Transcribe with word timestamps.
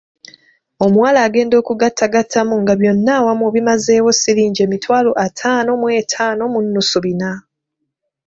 Omuwala 0.85 1.19
agenda 1.27 1.55
okugattagattamu 1.61 2.53
nga 2.61 2.73
byonna 2.79 3.11
awamu 3.19 3.45
bimazeewo 3.55 4.11
siringi 4.19 4.61
emitwalo 4.67 5.11
ataano 5.25 5.71
mu 5.81 5.87
etaano 5.99 6.41
mu 6.53 6.59
nnusu 6.65 6.97
bina. 7.05 7.31